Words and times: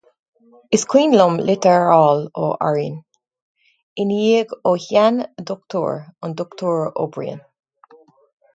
Is 0.77 0.85
cuimhin 0.93 1.11
liom, 1.17 1.35
litir 1.49 1.75
a 1.95 1.97
fháil 1.97 2.23
as 2.45 2.55
Árainn 2.69 2.95
ina 4.05 4.17
dhiaidh 4.23 4.57
ó 4.71 4.73
shean-dochtúir, 4.87 6.01
an 6.25 6.37
Dochtúir 6.41 6.91
Ó 7.05 7.07
Briain. 7.15 7.45